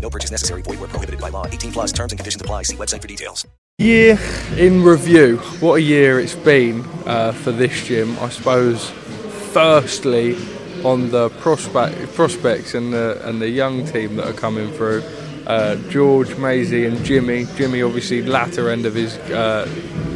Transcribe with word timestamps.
No 0.00 0.10
purchase 0.10 0.30
necessary. 0.30 0.62
Void 0.62 0.80
were 0.80 0.88
prohibited 0.88 1.20
by 1.20 1.30
law. 1.30 1.46
18 1.46 1.72
plus 1.72 1.92
terms 1.92 2.12
and 2.12 2.18
conditions 2.18 2.40
apply. 2.40 2.62
See 2.62 2.76
website 2.76 3.02
for 3.02 3.08
details. 3.08 3.46
Year 3.78 4.18
in 4.56 4.82
review. 4.82 5.36
What 5.60 5.74
a 5.74 5.82
year 5.82 6.18
it's 6.18 6.34
been 6.34 6.82
uh, 7.04 7.32
for 7.32 7.52
this 7.52 7.84
gym. 7.86 8.18
I 8.20 8.30
suppose, 8.30 8.88
firstly, 9.52 10.36
on 10.82 11.10
the 11.10 11.28
prospect, 11.40 12.14
prospects 12.14 12.74
and 12.74 12.92
the, 12.92 13.20
and 13.28 13.40
the 13.40 13.50
young 13.50 13.84
team 13.84 14.16
that 14.16 14.28
are 14.28 14.32
coming 14.32 14.72
through. 14.72 15.02
Uh, 15.46 15.76
George, 15.90 16.36
Maisie, 16.38 16.86
and 16.86 17.04
Jimmy. 17.04 17.46
Jimmy, 17.56 17.82
obviously, 17.82 18.22
latter 18.22 18.70
end 18.70 18.86
of 18.86 18.94
his 18.94 19.16
uh, 19.30 19.66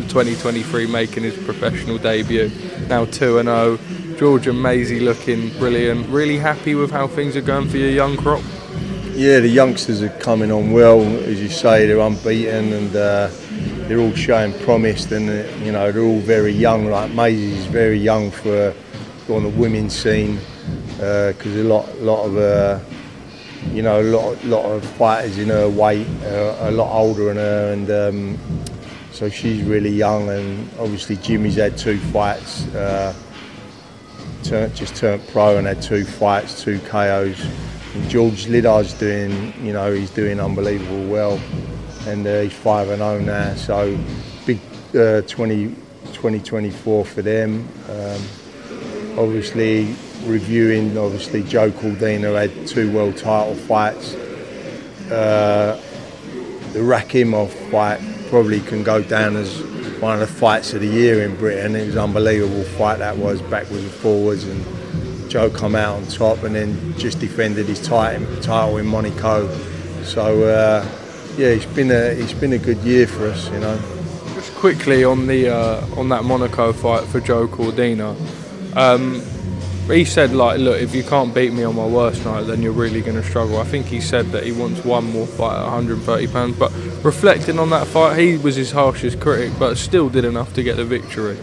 2023, 0.08 0.86
making 0.86 1.22
his 1.22 1.36
professional 1.44 1.98
debut. 1.98 2.50
Now 2.88 3.04
2 3.04 3.38
and 3.38 3.48
0. 3.48 3.78
George 4.16 4.46
and 4.46 4.60
Maisie 4.60 5.00
looking 5.00 5.50
brilliant. 5.58 6.08
Really 6.08 6.38
happy 6.38 6.74
with 6.74 6.90
how 6.90 7.06
things 7.06 7.36
are 7.36 7.42
going 7.42 7.68
for 7.68 7.76
your 7.76 7.90
young 7.90 8.16
crop. 8.16 8.42
Yeah, 9.14 9.40
the 9.40 9.48
youngsters 9.48 10.02
are 10.02 10.08
coming 10.08 10.52
on 10.52 10.72
well, 10.72 11.02
as 11.02 11.40
you 11.42 11.48
say, 11.48 11.86
they're 11.86 11.98
unbeaten 11.98 12.72
and 12.72 12.96
uh, 12.96 13.30
they're 13.88 13.98
all 13.98 14.14
showing 14.14 14.52
promise. 14.60 15.10
And 15.10 15.28
uh, 15.28 15.64
you 15.64 15.72
know, 15.72 15.90
they're 15.92 16.02
all 16.02 16.20
very 16.20 16.52
young. 16.52 16.86
Like 16.86 17.10
Maisie's 17.10 17.66
very 17.66 17.98
young 17.98 18.30
for 18.30 18.74
on 19.28 19.42
the 19.42 19.48
women's 19.48 19.94
scene 19.94 20.38
because 20.96 21.56
a 21.56 21.64
lot, 21.64 21.94
lot 21.98 22.24
of, 22.24 22.36
uh, 22.36 22.80
you 23.72 23.82
know, 23.82 24.00
a 24.00 24.02
lot, 24.02 24.44
lot 24.44 24.64
of 24.64 24.84
fighters 24.84 25.38
in 25.38 25.48
her 25.48 25.68
weight 25.68 26.06
are 26.24 26.68
a 26.68 26.70
lot 26.70 26.92
older 26.92 27.26
than 27.26 27.36
her, 27.36 27.72
and 27.72 27.90
um, 27.90 28.64
so 29.12 29.28
she's 29.28 29.62
really 29.62 29.90
young. 29.90 30.28
And 30.28 30.68
obviously, 30.78 31.16
Jimmy's 31.16 31.56
had 31.56 31.76
two 31.76 31.98
fights. 31.98 32.66
Uh, 32.74 33.14
turned, 34.44 34.74
just 34.74 34.96
turned 34.96 35.26
pro 35.28 35.58
and 35.58 35.66
had 35.66 35.82
two 35.82 36.04
fights, 36.04 36.62
two 36.62 36.78
KOs. 36.80 37.44
George 38.08 38.46
Liddard's 38.46 38.94
doing, 38.94 39.52
you 39.64 39.72
know, 39.72 39.92
he's 39.92 40.10
doing 40.10 40.40
unbelievable 40.40 41.08
well, 41.08 41.40
and 42.06 42.26
uh, 42.26 42.40
he's 42.42 42.52
five 42.52 42.88
and 42.88 42.98
zero 42.98 43.18
now. 43.18 43.54
So 43.54 43.98
big 44.46 44.60
uh, 44.94 45.22
20, 45.22 45.68
2024 46.12 47.04
for 47.04 47.22
them. 47.22 47.68
Um, 47.88 48.22
obviously 49.18 49.94
reviewing, 50.24 50.96
obviously 50.96 51.42
Joe 51.42 51.70
Cordina 51.70 52.34
had 52.40 52.66
two 52.66 52.92
world 52.92 53.16
title 53.16 53.54
fights. 53.54 54.14
Uh, 55.10 55.80
the 56.72 56.78
Rakhimov 56.78 57.50
fight 57.70 58.00
probably 58.28 58.60
can 58.60 58.84
go 58.84 59.02
down 59.02 59.36
as 59.36 59.60
one 60.00 60.14
of 60.14 60.20
the 60.20 60.26
fights 60.26 60.72
of 60.72 60.80
the 60.80 60.86
year 60.86 61.24
in 61.24 61.36
Britain. 61.36 61.74
It 61.74 61.86
was 61.86 61.96
an 61.96 62.02
unbelievable 62.02 62.62
fight 62.62 63.00
that 63.00 63.16
was, 63.16 63.42
backwards 63.42 63.82
and 63.82 63.90
forwards, 63.90 64.44
and 64.44 64.64
Joe 65.30 65.48
come 65.48 65.76
out 65.76 65.96
on 65.96 66.06
top 66.08 66.42
and 66.42 66.56
then 66.56 66.98
just 66.98 67.20
defended 67.20 67.66
his 67.66 67.80
title, 67.80 68.76
in 68.76 68.86
Monaco. 68.86 69.48
So 70.02 70.42
uh, 70.42 70.84
yeah, 71.36 71.48
it's 71.48 71.66
been 71.66 71.92
a 71.92 71.94
it's 71.94 72.32
been 72.32 72.52
a 72.52 72.58
good 72.58 72.78
year 72.78 73.06
for 73.06 73.28
us, 73.28 73.48
you 73.50 73.60
know. 73.60 73.78
Just 74.34 74.52
quickly 74.56 75.04
on 75.04 75.28
the 75.28 75.48
uh, 75.48 75.86
on 75.96 76.08
that 76.08 76.24
Monaco 76.24 76.72
fight 76.72 77.04
for 77.04 77.20
Joe 77.20 77.46
Cordina. 77.46 78.16
Um, 78.76 79.22
he 79.86 80.04
said 80.04 80.32
like, 80.32 80.58
look, 80.58 80.80
if 80.80 80.94
you 80.94 81.04
can't 81.04 81.32
beat 81.32 81.52
me 81.52 81.62
on 81.62 81.76
my 81.76 81.86
worst 81.86 82.24
night, 82.24 82.42
then 82.42 82.60
you're 82.60 82.72
really 82.72 83.00
going 83.00 83.16
to 83.16 83.22
struggle. 83.22 83.58
I 83.58 83.64
think 83.64 83.86
he 83.86 84.00
said 84.00 84.26
that 84.32 84.44
he 84.44 84.52
wants 84.52 84.84
one 84.84 85.04
more 85.12 85.26
fight 85.26 85.56
at 85.56 85.64
130 85.64 86.26
pounds. 86.28 86.58
But 86.58 86.72
reflecting 87.04 87.58
on 87.58 87.70
that 87.70 87.86
fight, 87.86 88.18
he 88.18 88.36
was 88.36 88.56
his 88.56 88.72
harshest 88.72 89.20
critic, 89.20 89.52
but 89.58 89.76
still 89.76 90.08
did 90.08 90.24
enough 90.24 90.54
to 90.54 90.62
get 90.62 90.76
the 90.76 90.84
victory. 90.84 91.38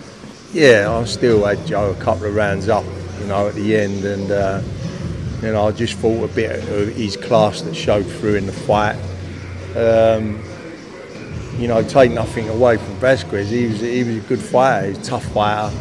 Yeah, 0.54 0.90
I 0.90 1.04
still 1.06 1.46
had 1.46 1.66
Joe 1.68 1.92
a 1.92 1.96
couple 2.04 2.26
of 2.26 2.36
rounds 2.36 2.70
up, 2.70 2.86
know, 3.28 3.48
at 3.48 3.56
the 3.56 3.76
end, 3.76 4.04
and 4.06 4.32
uh, 4.32 4.62
you 5.42 5.52
know, 5.52 5.68
I 5.68 5.72
just 5.72 5.98
thought 5.98 6.24
a 6.24 6.34
bit 6.34 6.68
of 6.70 6.96
his 6.96 7.16
class 7.16 7.62
that 7.62 7.76
showed 7.76 8.06
through 8.06 8.36
in 8.36 8.46
the 8.46 8.54
fight. 8.54 8.98
Um, 9.76 10.44
you 11.58 11.68
know, 11.68 11.84
take 11.84 12.12
nothing 12.12 12.50
away 12.50 12.78
from 12.78 12.96
Vazquez. 12.98 13.46
He 13.46 13.68
was 13.68 13.80
he 13.80 14.04
was 14.04 14.18
a 14.18 14.28
good 14.28 14.40
fighter. 14.40 14.88
He's 14.88 14.98
a 14.98 15.04
tough 15.04 15.26
fighter. 15.26 15.76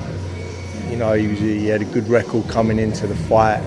You 0.91 0.97
know, 0.97 1.12
he 1.12 1.29
was 1.29 1.39
he 1.39 1.67
had 1.67 1.83
a 1.83 1.87
good 1.87 2.09
record 2.09 2.49
coming 2.49 2.79
into 2.79 3.07
the 3.07 3.17
fight, 3.17 3.63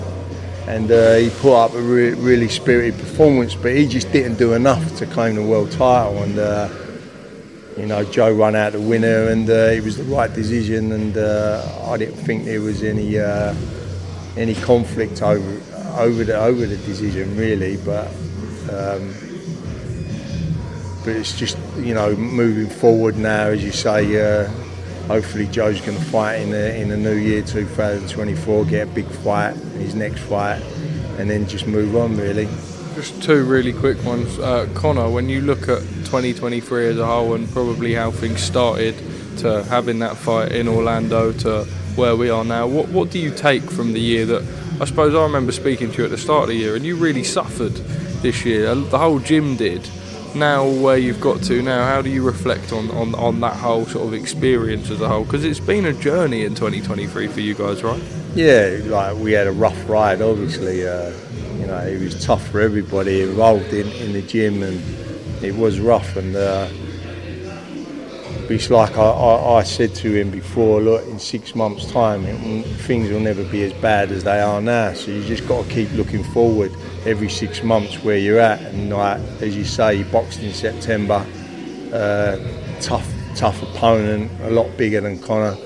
and 0.66 0.90
uh, 0.90 1.16
he 1.16 1.30
put 1.30 1.54
up 1.54 1.74
a 1.74 1.80
re- 1.80 2.14
really 2.14 2.48
spirited 2.48 2.98
performance. 2.98 3.54
But 3.54 3.74
he 3.74 3.86
just 3.86 4.10
didn't 4.12 4.36
do 4.36 4.54
enough 4.54 4.96
to 4.96 5.06
claim 5.06 5.34
the 5.34 5.42
world 5.42 5.70
title. 5.72 6.22
And 6.22 6.38
uh, 6.38 6.68
you 7.80 7.86
know, 7.86 8.04
Joe 8.04 8.34
ran 8.34 8.54
out 8.54 8.72
the 8.72 8.80
winner, 8.80 9.28
and 9.28 9.48
uh, 9.48 9.72
it 9.72 9.82
was 9.82 9.96
the 9.96 10.04
right 10.04 10.32
decision. 10.32 10.92
And 10.92 11.16
uh, 11.16 11.86
I 11.86 11.96
didn't 11.96 12.16
think 12.16 12.44
there 12.44 12.60
was 12.60 12.82
any 12.82 13.18
uh, 13.18 13.54
any 14.36 14.54
conflict 14.54 15.22
over 15.22 15.60
over 15.98 16.22
the 16.24 16.36
over 16.36 16.66
the 16.66 16.76
decision 16.76 17.36
really, 17.36 17.76
but. 17.78 18.08
Um, 18.70 19.14
but 21.02 21.16
it's 21.16 21.36
just 21.38 21.56
you 21.78 21.94
know 21.94 22.14
moving 22.14 22.68
forward 22.68 23.16
now, 23.16 23.46
as 23.46 23.64
you 23.64 23.72
say. 23.72 24.20
Uh, 24.20 24.48
hopefully, 25.06 25.46
Joe's 25.46 25.80
going 25.80 25.96
to 25.96 26.04
fight 26.04 26.36
in 26.36 26.50
the 26.50 26.76
in 26.76 26.90
the 26.90 26.96
new 26.96 27.14
year, 27.14 27.42
2024, 27.42 28.66
get 28.66 28.86
a 28.86 28.90
big 28.90 29.06
fight, 29.06 29.54
his 29.78 29.94
next 29.94 30.20
fight, 30.20 30.62
and 31.18 31.30
then 31.30 31.48
just 31.48 31.66
move 31.66 31.96
on 31.96 32.18
really. 32.18 32.48
Just 32.94 33.22
two 33.22 33.44
really 33.44 33.72
quick 33.72 34.04
ones. 34.04 34.38
Uh, 34.38 34.68
Conor, 34.74 35.08
when 35.10 35.28
you 35.28 35.40
look 35.40 35.68
at 35.68 35.78
2023 36.04 36.88
as 36.88 36.98
a 36.98 37.06
whole 37.06 37.34
and 37.34 37.48
probably 37.50 37.94
how 37.94 38.10
things 38.10 38.40
started 38.42 38.96
to 39.38 39.62
having 39.64 40.00
that 40.00 40.16
fight 40.16 40.52
in 40.52 40.66
Orlando 40.66 41.32
to 41.32 41.64
where 41.94 42.16
we 42.16 42.30
are 42.30 42.44
now, 42.44 42.66
what, 42.66 42.88
what 42.88 43.10
do 43.10 43.18
you 43.18 43.30
take 43.30 43.62
from 43.62 43.92
the 43.92 44.00
year 44.00 44.26
that 44.26 44.42
I 44.80 44.86
suppose 44.86 45.14
I 45.14 45.22
remember 45.22 45.52
speaking 45.52 45.92
to 45.92 45.98
you 45.98 46.04
at 46.04 46.10
the 46.10 46.18
start 46.18 46.44
of 46.44 46.48
the 46.48 46.56
year 46.56 46.74
and 46.74 46.84
you 46.84 46.96
really 46.96 47.22
suffered 47.22 47.74
this 48.22 48.44
year? 48.44 48.74
The 48.74 48.98
whole 48.98 49.20
gym 49.20 49.56
did. 49.56 49.88
Now, 50.34 50.68
where 50.68 50.96
you've 50.96 51.20
got 51.20 51.42
to 51.44 51.62
now, 51.62 51.84
how 51.84 52.02
do 52.02 52.10
you 52.10 52.22
reflect 52.24 52.72
on, 52.72 52.90
on, 52.90 53.14
on 53.14 53.40
that 53.40 53.56
whole 53.56 53.84
sort 53.86 54.06
of 54.06 54.14
experience 54.14 54.90
as 54.90 55.00
a 55.00 55.08
whole? 55.08 55.24
Because 55.24 55.44
it's 55.44 55.60
been 55.60 55.86
a 55.86 55.92
journey 55.92 56.44
in 56.44 56.54
2023 56.54 57.28
for 57.28 57.40
you 57.40 57.54
guys, 57.54 57.82
right? 57.82 58.00
Yeah, 58.34 58.78
like 58.84 59.16
we 59.16 59.32
had 59.32 59.48
a 59.48 59.52
rough 59.52 59.88
ride. 59.88 60.22
Obviously, 60.22 60.86
uh, 60.86 61.12
know, 61.70 61.86
it 61.86 62.00
was 62.00 62.24
tough 62.24 62.46
for 62.48 62.60
everybody 62.60 63.22
involved 63.22 63.72
in, 63.72 63.88
in 63.92 64.12
the 64.12 64.22
gym, 64.22 64.62
and 64.62 64.82
it 65.42 65.54
was 65.54 65.80
rough. 65.80 66.16
And 66.16 66.36
uh, 66.36 66.68
it's 68.50 68.68
like 68.70 68.98
I, 68.98 69.02
I, 69.02 69.58
I 69.58 69.62
said 69.62 69.94
to 69.96 70.12
him 70.12 70.30
before, 70.30 70.80
look, 70.80 71.06
in 71.06 71.18
six 71.18 71.54
months' 71.54 71.90
time, 71.90 72.24
it, 72.24 72.64
things 72.82 73.10
will 73.10 73.20
never 73.20 73.44
be 73.44 73.62
as 73.62 73.72
bad 73.74 74.10
as 74.10 74.24
they 74.24 74.40
are 74.40 74.60
now. 74.60 74.92
So 74.92 75.12
you 75.12 75.24
just 75.24 75.46
got 75.46 75.64
to 75.64 75.70
keep 75.70 75.90
looking 75.92 76.24
forward 76.24 76.72
every 77.06 77.30
six 77.30 77.62
months 77.62 78.02
where 78.02 78.18
you're 78.18 78.40
at. 78.40 78.60
And 78.60 78.90
like 78.90 79.20
as 79.40 79.56
you 79.56 79.64
say, 79.64 79.98
he 79.98 80.04
boxed 80.04 80.40
in 80.40 80.52
September, 80.52 81.24
uh, 81.92 82.36
tough, 82.80 83.08
tough 83.36 83.62
opponent, 83.62 84.30
a 84.42 84.50
lot 84.50 84.76
bigger 84.76 85.00
than 85.00 85.20
Conor, 85.20 85.56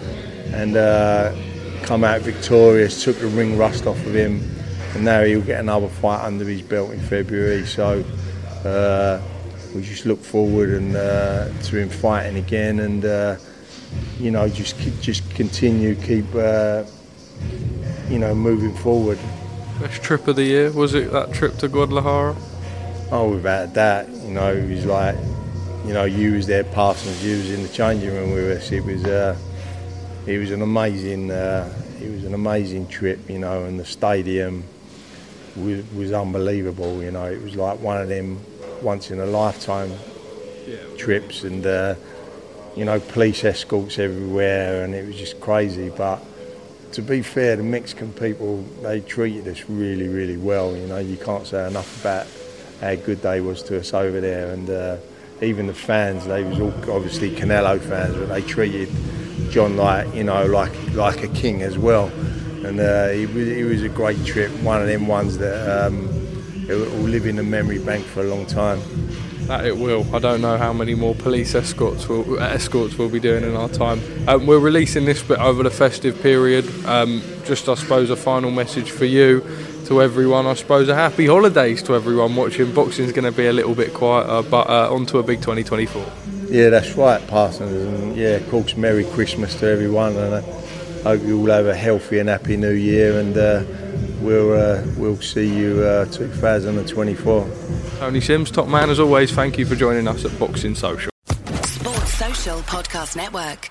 and 0.52 0.76
uh, 0.76 1.34
come 1.82 2.04
out 2.04 2.20
victorious. 2.20 3.02
Took 3.02 3.18
the 3.18 3.28
ring 3.28 3.56
rust 3.56 3.86
off 3.86 4.04
of 4.06 4.14
him, 4.14 4.40
and 4.94 5.04
now 5.04 5.22
he'll 5.22 5.42
get 5.42 5.60
another 5.60 5.88
fight 5.88 6.24
under 6.24 6.44
his 6.44 6.62
belt 6.62 6.90
in 6.90 7.00
February. 7.00 7.66
So. 7.66 8.04
Uh, 8.64 9.20
we 9.74 9.82
just 9.82 10.06
look 10.06 10.20
forward 10.20 10.70
and 10.70 10.94
uh, 10.94 11.48
to 11.64 11.76
him 11.76 11.88
fighting 11.88 12.36
again, 12.36 12.80
and 12.80 13.04
uh, 13.04 13.36
you 14.18 14.30
know 14.30 14.48
just 14.48 14.78
keep, 14.78 14.98
just 15.00 15.28
continue 15.34 15.94
keep 15.96 16.26
uh, 16.34 16.84
you 18.08 18.18
know 18.18 18.34
moving 18.34 18.74
forward. 18.74 19.18
Best 19.80 20.02
trip 20.02 20.28
of 20.28 20.36
the 20.36 20.44
year 20.44 20.70
was 20.70 20.94
it 20.94 21.10
that 21.10 21.32
trip 21.32 21.56
to 21.58 21.68
Guadalajara? 21.68 22.36
Oh, 23.10 23.32
without 23.34 23.74
that, 23.74 24.08
you 24.08 24.30
know, 24.30 24.54
it 24.54 24.68
was 24.68 24.86
like 24.86 25.16
you 25.84 25.92
know 25.92 26.04
you 26.04 26.34
was 26.34 26.46
there, 26.46 26.64
Parsons, 26.64 27.24
you 27.24 27.36
was 27.36 27.50
in 27.50 27.62
the 27.62 27.68
changing 27.68 28.10
room 28.10 28.30
with 28.32 28.58
us. 28.58 28.70
It 28.70 28.84
was 28.84 29.04
uh, 29.04 29.36
it 30.26 30.38
was 30.38 30.52
an 30.52 30.62
amazing 30.62 31.32
uh, 31.32 31.72
it 32.00 32.10
was 32.10 32.24
an 32.24 32.34
amazing 32.34 32.86
trip, 32.86 33.28
you 33.28 33.40
know, 33.40 33.64
and 33.64 33.80
the 33.80 33.84
stadium 33.84 34.62
was, 35.56 35.84
was 35.92 36.12
unbelievable. 36.12 37.02
You 37.02 37.10
know, 37.10 37.24
it 37.24 37.42
was 37.42 37.56
like 37.56 37.80
one 37.80 38.00
of 38.00 38.08
them 38.08 38.40
once 38.82 39.10
in 39.10 39.20
a 39.20 39.26
lifetime 39.26 39.90
trips 40.96 41.44
and 41.44 41.66
uh, 41.66 41.94
you 42.76 42.84
know 42.84 42.98
police 43.00 43.44
escorts 43.44 43.98
everywhere 43.98 44.84
and 44.84 44.94
it 44.94 45.06
was 45.06 45.16
just 45.16 45.40
crazy. 45.40 45.90
But 45.90 46.22
to 46.92 47.02
be 47.02 47.22
fair 47.22 47.56
the 47.56 47.62
Mexican 47.62 48.12
people 48.12 48.62
they 48.82 49.00
treated 49.00 49.48
us 49.48 49.68
really 49.68 50.08
really 50.08 50.36
well 50.36 50.76
you 50.76 50.86
know. 50.86 50.98
You 50.98 51.16
can't 51.16 51.46
say 51.46 51.66
enough 51.66 52.00
about 52.00 52.26
how 52.80 52.94
good 53.04 53.22
they 53.22 53.40
was 53.40 53.62
to 53.64 53.78
us 53.78 53.94
over 53.94 54.20
there. 54.20 54.50
And 54.50 54.70
uh, 54.70 54.96
even 55.42 55.66
the 55.66 55.74
fans 55.74 56.26
they 56.26 56.44
was 56.44 56.60
all 56.60 56.72
obviously 56.90 57.30
Canelo 57.30 57.80
fans 57.80 58.16
but 58.16 58.26
they 58.26 58.42
treated 58.42 58.88
John 59.50 59.76
like 59.76 60.12
you 60.14 60.24
know 60.24 60.46
like 60.46 60.72
like 60.92 61.22
a 61.22 61.28
king 61.28 61.62
as 61.62 61.76
well 61.76 62.10
and 62.64 62.80
uh, 62.80 63.08
it, 63.12 63.32
was, 63.34 63.48
it 63.48 63.64
was 63.64 63.82
a 63.82 63.88
great 63.88 64.24
trip 64.24 64.50
one 64.62 64.80
of 64.80 64.88
them 64.88 65.06
ones 65.06 65.38
that 65.38 65.86
um, 65.86 66.08
it 66.68 66.74
will 66.74 67.08
live 67.08 67.26
in 67.26 67.36
the 67.36 67.42
memory 67.42 67.78
bank 67.78 68.04
for 68.04 68.20
a 68.20 68.24
long 68.24 68.46
time. 68.46 68.80
That 69.46 69.66
it 69.66 69.76
will. 69.76 70.06
I 70.14 70.20
don't 70.20 70.40
know 70.40 70.56
how 70.56 70.72
many 70.72 70.94
more 70.94 71.14
police 71.14 71.54
escorts 71.54 72.08
will, 72.08 72.40
escorts 72.40 72.96
we'll 72.96 73.10
be 73.10 73.20
doing 73.20 73.44
in 73.44 73.54
our 73.54 73.68
time. 73.68 74.00
Um, 74.26 74.46
we're 74.46 74.58
releasing 74.58 75.04
this 75.04 75.22
bit 75.22 75.38
over 75.38 75.62
the 75.62 75.70
festive 75.70 76.20
period. 76.22 76.64
Um, 76.86 77.22
just, 77.44 77.68
I 77.68 77.74
suppose, 77.74 78.08
a 78.08 78.16
final 78.16 78.50
message 78.50 78.90
for 78.90 79.04
you 79.04 79.46
to 79.84 80.00
everyone. 80.00 80.46
I 80.46 80.54
suppose 80.54 80.88
a 80.88 80.94
happy 80.94 81.26
holidays 81.26 81.82
to 81.82 81.94
everyone 81.94 82.34
watching. 82.34 82.72
Boxing's 82.72 83.12
going 83.12 83.30
to 83.30 83.36
be 83.36 83.46
a 83.46 83.52
little 83.52 83.74
bit 83.74 83.92
quieter, 83.92 84.48
but 84.48 84.70
uh, 84.70 84.94
on 84.94 85.04
to 85.06 85.18
a 85.18 85.22
big 85.22 85.42
2024. 85.42 86.02
Yeah, 86.48 86.70
that's 86.70 86.94
right, 86.94 87.24
Parsons. 87.26 87.70
And 87.70 88.16
yeah, 88.16 88.36
of 88.36 88.48
course, 88.48 88.76
Merry 88.78 89.04
Christmas 89.04 89.54
to 89.60 89.66
everyone, 89.66 90.16
and 90.16 90.36
I 90.36 90.63
hope 91.04 91.22
you 91.22 91.38
all 91.38 91.46
have 91.46 91.66
a 91.66 91.74
healthy 91.74 92.18
and 92.18 92.28
happy 92.28 92.56
New 92.56 92.72
Year. 92.72 93.18
And 93.20 93.36
uh, 93.36 93.62
we'll 94.20 94.52
uh, 94.52 94.82
we'll 94.96 95.20
see 95.20 95.46
you 95.46 95.82
uh, 95.82 96.06
2024. 96.06 97.48
Tony 97.98 98.20
Sims, 98.20 98.50
top 98.50 98.66
man 98.68 98.90
as 98.90 98.98
always. 98.98 99.30
Thank 99.30 99.58
you 99.58 99.66
for 99.66 99.76
joining 99.76 100.08
us 100.08 100.24
at 100.24 100.36
Boxing 100.38 100.74
Social. 100.74 101.10
Sports 101.26 102.14
Social 102.14 102.58
Podcast 102.60 103.16
Network. 103.16 103.70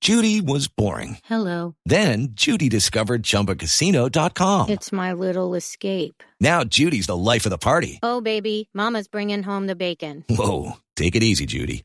Judy 0.00 0.40
was 0.40 0.66
boring. 0.66 1.18
Hello. 1.24 1.74
Then 1.84 2.28
Judy 2.32 2.70
discovered 2.70 3.22
ChumbaCasino.com. 3.22 4.70
It's 4.70 4.92
my 4.92 5.12
little 5.12 5.54
escape. 5.54 6.22
Now 6.40 6.64
Judy's 6.64 7.06
the 7.06 7.16
life 7.16 7.44
of 7.44 7.50
the 7.50 7.58
party. 7.58 7.98
Oh 8.02 8.22
baby, 8.22 8.70
Mama's 8.72 9.08
bringing 9.08 9.42
home 9.42 9.66
the 9.66 9.76
bacon. 9.76 10.24
Whoa, 10.30 10.78
take 10.96 11.16
it 11.16 11.22
easy, 11.22 11.44
Judy. 11.44 11.84